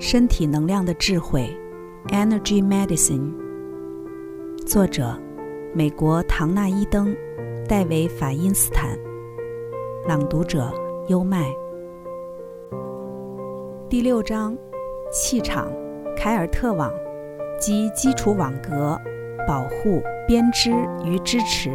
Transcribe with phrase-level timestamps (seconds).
[0.00, 1.54] 身体能量的智慧
[2.08, 3.34] ，Energy Medicine。
[4.66, 5.14] 作者：
[5.74, 7.14] 美国唐纳伊登、
[7.68, 8.98] 戴维法因斯坦。
[10.08, 10.72] 朗读者：
[11.08, 11.44] 优麦。
[13.90, 14.56] 第六章：
[15.12, 15.70] 气场、
[16.16, 16.90] 凯尔特网
[17.60, 18.98] 及基础网格、
[19.46, 20.72] 保护、编织
[21.04, 21.70] 与支持。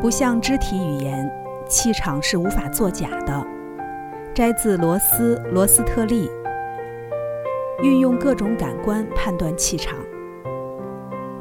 [0.00, 1.30] 不像肢体语言，
[1.68, 3.46] 气场是无法作假的。
[4.34, 6.30] 摘自罗斯·罗斯特利。
[7.82, 9.96] 运用各种感官判断气场。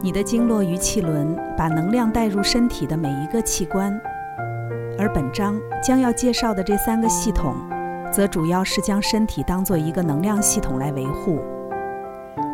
[0.02, 4.00] 你的经络与气轮把能量带入身体的每一个器官，
[4.98, 7.54] 而本章将要介绍的这三个系统，
[8.10, 11.40] 则主要是将身体当做一个能量系统来维护。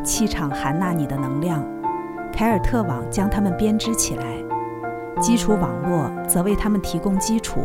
[0.03, 1.63] 气场含纳你的能量，
[2.33, 4.25] 凯尔特网将它们编织起来，
[5.21, 7.59] 基础网络则为它们提供基础。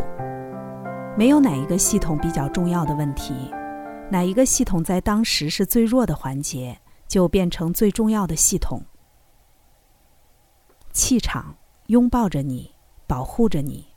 [1.20, 3.34] 没有哪一个系统比较重要的问题。
[4.10, 8.82] 哪一个系统在当时是最弱的环节，就变成最重要的系统。
[10.92, 11.56] 气场
[11.88, 12.74] 拥抱着你，
[13.06, 13.88] 保护着你。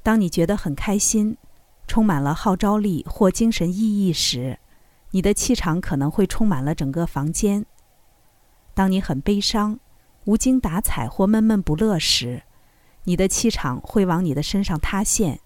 [0.00, 1.36] 当你觉得很开心，
[1.88, 4.60] 充满了号召力或精神意义时，
[5.10, 7.66] 你的气场可能会充满了整个房间。
[8.74, 9.80] 当你很悲伤、
[10.26, 12.44] 无精打采或闷闷不乐时，
[13.02, 15.40] 你的气场会往你的身上塌陷。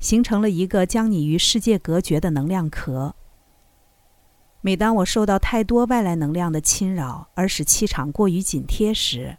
[0.00, 3.14] 形成了一个将你与世界隔绝的能量壳。
[4.62, 9.38] 每当我受到太多外来能量的侵扰，而使气场过于紧贴时，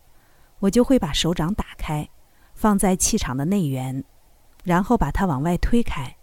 [0.59, 2.09] 我就会把手掌打开，
[2.53, 4.03] 放在气场的内缘，
[4.63, 6.15] 然后把它往外推开。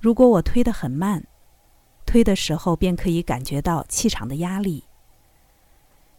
[0.00, 1.24] 如果我推得很慢，
[2.06, 4.84] 推的时候便可以感觉到气场的压力。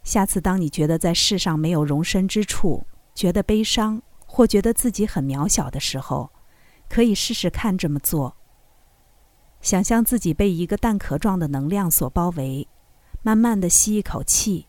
[0.03, 6.31] 下次当你觉得在世上没有容身之处，觉得悲伤，或觉得自己很渺小的时候，
[6.89, 8.35] 可以试试看这么做。
[9.61, 12.67] 想象自己被一个蛋壳状的能量所包围，
[13.23, 14.67] 慢慢的吸一口气，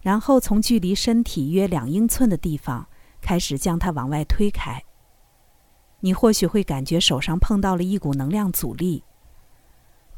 [0.00, 2.88] 然后从距离身体约两英寸的地方
[3.20, 4.82] 开始将它往外推开。
[6.00, 9.04] 你或许会感觉手上碰到了一股能量阻力。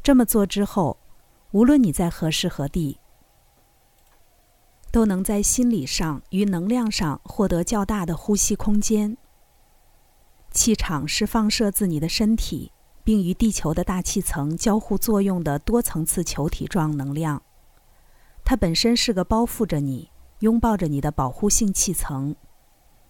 [0.01, 0.97] 这么做之后，
[1.51, 2.99] 无论你在何时何地，
[4.91, 9.17] 都能在心理上与能量上获得较大的呼吸空间。
[10.53, 12.71] 气场是放射自你的身体，
[13.03, 17.41] 并与地球的大气层交互作用的多层次球体状能量。
[18.45, 22.35] 它本身是个包覆着你、拥抱着你的保护性气层，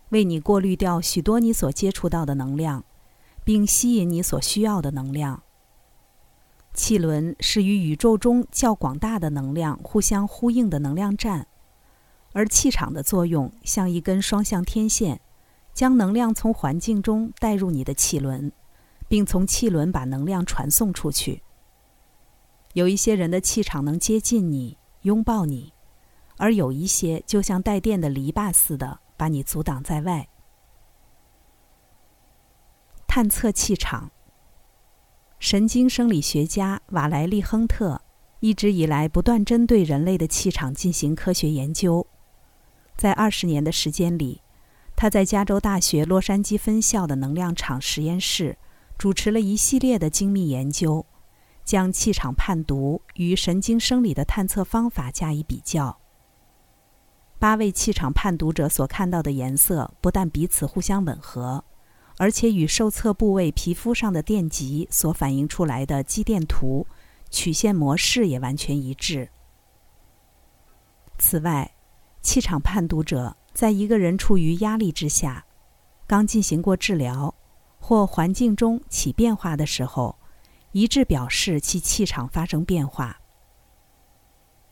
[0.10, 2.86] 为你过滤掉许多你所接触到的能量，
[3.44, 5.44] 并吸引你所需要的能量。
[6.74, 11.48] 气轮是与宇宙中较广大的能量互相呼应的能量站，
[12.32, 15.20] 而气场的作用像一根双向天线。
[15.74, 18.52] 将能量从环境中带入你的气轮，
[19.08, 21.44] 并从气轮把能量传送出去。
[22.74, 25.74] 有一些人的气场能接近你、拥抱你，
[26.38, 30.28] 而有一些就像带电的篱笆似的，把你阻挡在外。
[33.08, 34.12] 探测气场。
[35.40, 38.02] 神经生理学家瓦莱利·亨特
[38.40, 42.08] 一直以来不断针对人类的气场进行科学研究，
[42.96, 44.43] 在二十年的时间里。
[44.96, 48.58] 他在加州大学洛杉矶分校的能量场实验室
[48.98, 51.06] 主持了一系列的精密研究，
[51.66, 56.00] 将气场判读与神经生理的探测方法加以比较。
[57.38, 61.66] 八位气场判读者所看到的颜色不但彼此互相吻合，
[62.18, 66.88] 而且与受测部位皮肤上的电极所反映出来的肌电图
[67.30, 69.30] 曲线模式也完全一致。
[71.18, 71.74] 此外，
[72.22, 73.36] 气场判读者。
[73.54, 75.46] 在一个人处于压力之下，
[76.08, 77.34] 刚进行过治疗，
[77.80, 80.18] 或环境中起变化的时候，
[80.72, 83.20] 一致表示其气场发生变化。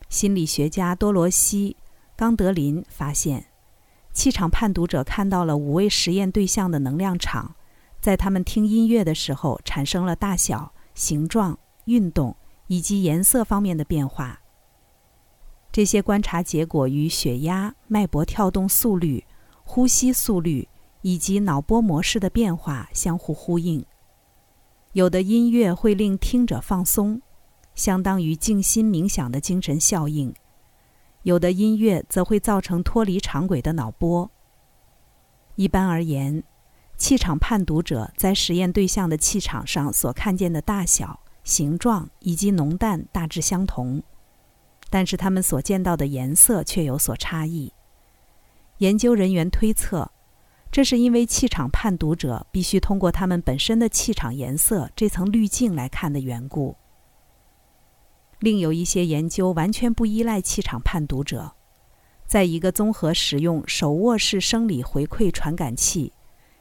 [0.10, 1.78] 心理学家多罗西·
[2.18, 3.46] 冈德林发现，
[4.12, 7.56] 气场判读者看到了五位实验对象的能量场，
[8.02, 12.36] 在他们听音乐的时候产生了大小、形状、运动
[12.68, 14.41] 以及颜色方面的变化。
[15.72, 19.26] 这些观察结果与血压、脉搏跳动速率、
[19.64, 20.68] 呼吸速率
[21.02, 23.86] 以及脑波模式的变化相互呼应。
[24.92, 27.22] 有的音乐会令听者放松，
[27.74, 30.34] 相当于静心冥想的精神效应；
[31.24, 34.30] 有的音乐则会造成脱离常轨的脑波。
[35.56, 36.44] 一般而言，
[36.98, 44.04] 气场判读者在实验对象的气场上所看见的大小、形状以及浓淡大致相同。
[44.92, 47.74] 但是他们所见到的颜色却有所差异。
[48.80, 50.12] 研究人员推测，
[50.70, 56.76] 这是因为气场判读者必须通过他们本身的气场颜色这层滤镜来看的缘故。
[58.40, 61.54] 另有一些研究完全不依赖气场判读者，
[62.26, 66.12] 在一个综合使用手握式生理回馈传感器、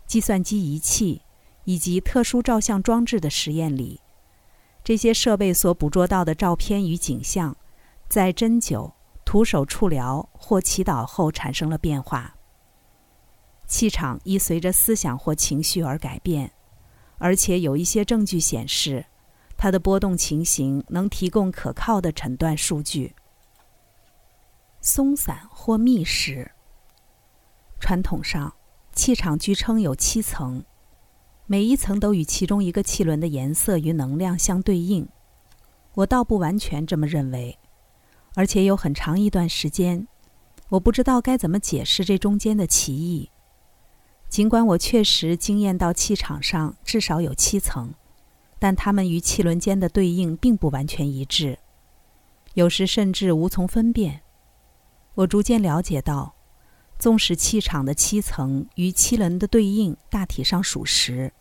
[0.07, 1.23] 计算机仪器
[1.65, 4.01] 以及特殊照相装置的实验里，
[4.85, 7.57] 这些设备所捕捉到的照片与景象，
[8.11, 8.93] 在针灸、
[9.25, 12.35] 徒手触疗或祈祷后产生了变化。
[13.69, 16.51] 气场亦随着思想或情绪而改变，
[17.19, 19.07] 而且有一些证据显示。
[19.57, 23.15] 它的波动情形能提供可靠的诊断数据。
[24.81, 26.51] 松散或密实。
[27.79, 28.55] 传统上，
[28.93, 30.65] 气场据称有七层，
[31.47, 35.07] 每一层都与其中一个气轮的颜色与能量相对应。
[35.93, 37.59] 我倒不完全这么认为，
[38.35, 40.07] 而且有很长一段时间，
[40.71, 43.31] 我不知道该怎么解释这中间的歧义。
[44.29, 47.95] 尽管我确实经验到气场上至少有七层。
[48.63, 51.59] 但它们与气轮间的对应并不完全一致，
[52.53, 54.21] 有时甚至无从分辨。
[55.15, 56.35] 我逐渐了解到，
[56.99, 61.33] 纵使气场的七层与七轮的对应大体上属实，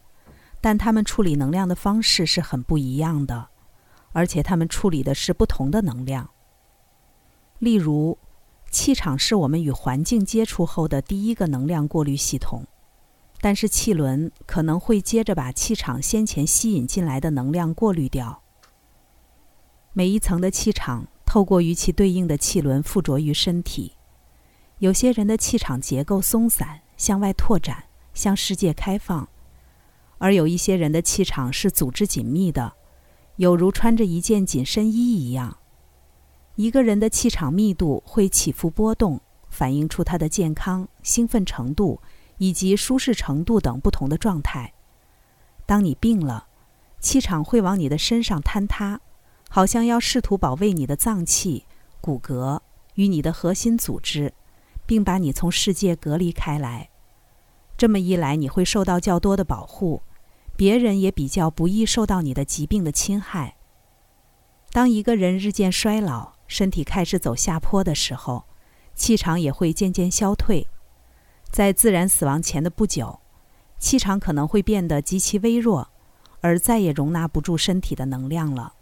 [0.62, 3.50] 但它们处理能量的方式是很不一样的，
[4.14, 6.30] 而且它们处理的是不同的能量。
[7.60, 8.18] 例如，
[8.72, 12.66] 气场是我们与环境接触后的第一个能量过滤系统。
[13.42, 18.42] 但是气轮可能会接着把气场先前吸引进来的能量过滤掉。
[19.94, 23.94] 每一层的气场透过与其对应的气轮附着于身体。
[24.80, 29.28] 有些人的气场结构松散，向外拓展，向世界开放；
[30.18, 32.74] 而有一些人的气场是组织紧密的，
[33.38, 35.60] 有如穿着一件紧身衣一样。
[36.60, 42.02] 一个人的气场密度会起伏波动，反映出他的健康、兴奋程度。
[42.40, 44.74] 以及舒适程度等不同的状态。
[45.66, 46.48] 当你病了，
[46.98, 49.02] 气场会往你的身上坍塌，
[49.50, 51.66] 好像要试图保卫你的脏器、
[52.00, 52.62] 骨骼
[52.94, 54.34] 与你的核心组织，
[54.86, 56.90] 并把你从世界隔离开来。
[57.78, 60.02] 这么一来，你会受到较多的保护，
[60.56, 63.58] 别人也比较不易受到你的疾病的侵害。
[64.72, 68.44] 当一个人日渐衰老，身体开始走下坡的时候，
[68.96, 70.68] 气场也会渐渐消退。
[71.52, 73.20] 在自然死亡前的不久，
[73.78, 75.90] 气场可能会变得极其微弱，
[76.42, 78.74] 而再也容纳不住身体的能量了。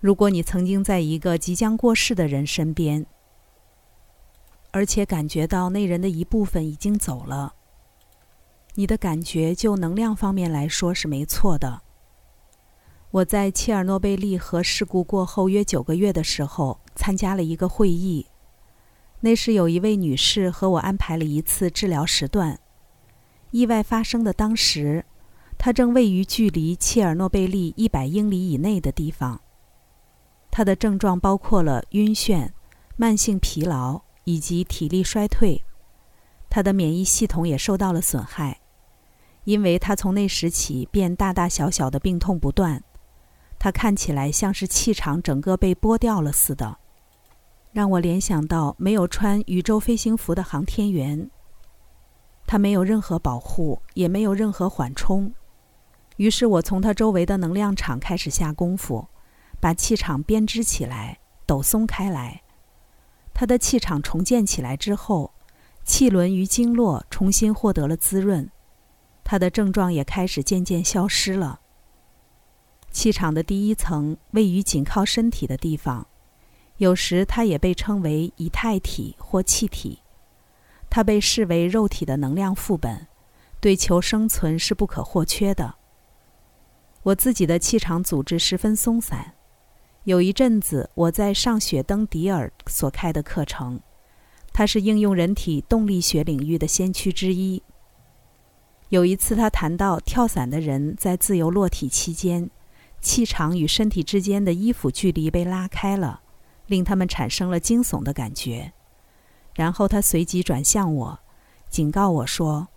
[0.00, 3.04] 如果你曾经在一个即将过世的人身边，
[4.70, 7.54] 而且感觉到那人的一部分已经走了，
[8.74, 11.82] 你的感觉就能量方面来说是没错的。
[13.12, 18.26] 我在切尔诺贝利核事故过后约九个月的时候，参加了一个会议。
[19.20, 22.58] 那时有一位女士和我安排了一次治疗时段。
[23.50, 25.04] 意外发生的当时，
[25.58, 29.42] 她正位于距离切尔诺贝利一百英里以内的地方。
[30.50, 32.48] 她的症状包括了晕眩、
[32.96, 35.62] 慢性疲劳以及体力衰退。
[36.48, 38.62] 她的免疫系统也受到了损害，
[39.44, 42.82] 因为她从那时起便大大小小的病痛不断。
[43.62, 46.78] 他看起来像是气场整个被剥掉了似的。
[47.70, 51.30] 让我联想到没有穿宇宙飞行服的航天员。
[52.44, 55.32] 他没有任何保护，也没有任何缓冲。
[56.16, 59.06] 于是我从他周围的能量场开始下功夫，
[59.60, 62.42] 把气场编织起来，抖松开来。
[63.32, 65.32] 他的气场重建起来之后，
[65.84, 68.50] 气轮与经络重新获得了滋润，
[69.22, 71.60] 他的症状也开始渐渐消失了。
[72.92, 76.06] 气场的第一层位于紧靠身体的地方。
[76.76, 80.00] 有时，它也被称为以太体或气体。
[80.90, 83.06] 它被视为肉体的能量副本，
[83.60, 85.74] 对求生存是不可或缺的。
[87.02, 89.34] 我自己的气场组织十分松散。
[90.04, 93.80] 有一阵子，我在上雪登迪尔所开的课程，
[94.52, 97.62] 他是应用人体动力学领域的先驱之一。
[98.88, 102.50] 有一次，他谈到跳伞的人在自由落体期间，
[103.02, 106.20] 气场与身体之间的衣服距离被拉开了。
[106.66, 108.72] 令他们产生了惊悚的感觉，
[109.54, 111.18] 然后他随即转向我，
[111.68, 112.68] 警告我说：“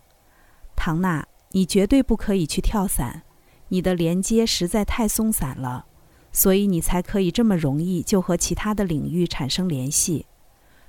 [0.76, 3.24] 唐娜，你绝对不可以去跳伞，
[3.70, 5.86] 你的连接实在太松散了，
[6.34, 10.26] 所以你才可以这么容易就和其他的领域产生联系。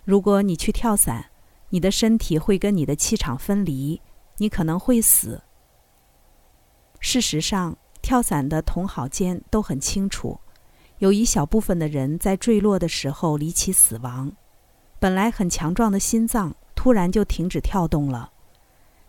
[0.05, 1.27] 如果你去跳伞，
[1.69, 4.01] 你的身体会跟你的气场分离，
[4.39, 5.43] 你可能会死。”
[6.99, 7.77] 事实上，
[8.07, 10.39] 跳伞的同好间都很清楚。
[10.99, 14.31] 有一小部分的人在坠落的时候离奇死亡，
[15.01, 18.31] 本来很强壮的心脏突然就停止跳动了。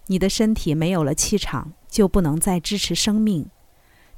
[0.08, 3.48] 你的身体没有了气场，就不能再支持生命。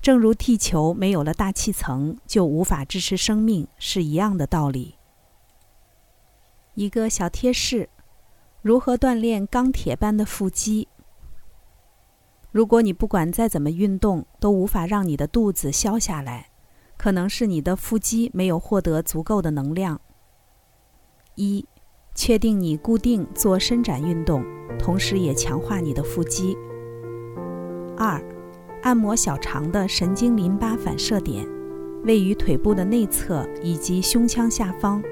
[0.01, 4.95] 正如地球没有了大气层就无法支持生命是一样的道理。
[6.75, 7.89] 一个小贴士：
[8.62, 10.88] 如何锻炼钢铁般的腹肌？
[12.51, 16.50] 如果你不管再怎么运动都无法让你的肚子消下来，
[16.98, 20.01] 可能是你的腹肌没有获得足够的能量。
[21.36, 21.65] 一，
[22.15, 24.44] 确定你固定做伸展运动，
[24.77, 26.58] 同时也强化你的腹肌。
[27.98, 28.22] 二。
[28.82, 31.46] 按摩小肠的神经淋巴反射点，
[32.06, 35.03] 位于腿部的内侧以及胸腔下方。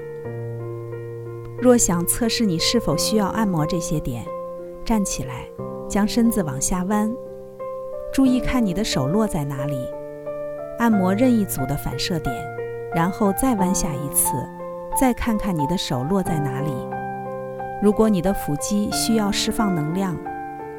[1.60, 4.24] 若想测试你是否需要按摩这些点，
[4.86, 5.46] 站起来，
[5.86, 7.14] 将身子往下弯，
[8.12, 9.88] 注意看你的手落在哪里，
[10.78, 12.34] 按摩任意组的反射点，
[12.94, 14.32] 然后再弯下一次，
[14.98, 16.72] 再看看你的手落在哪里。
[17.80, 20.16] 如果你的腹肌需要释放能量，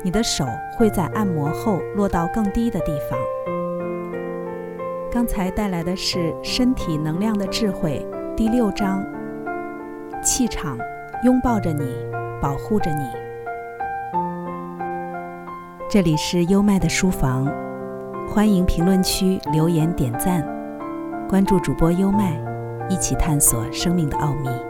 [0.03, 0.45] 你的手
[0.77, 3.17] 会在按摩后落到更低的地方。
[5.11, 8.05] 刚才带来的是《身体能量的智慧》
[8.35, 9.05] 第六章：
[10.21, 10.77] 气场
[11.23, 11.95] 拥抱着你，
[12.41, 13.28] 保护着你。
[15.91, 17.51] 这里是优麦的书房，
[18.27, 20.47] 欢迎评论区留言点赞，
[21.27, 22.39] 关注主播优麦，
[22.91, 24.68] 一起探索生命的奥秘。